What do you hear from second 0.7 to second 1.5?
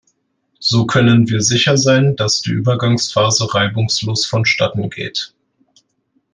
können wir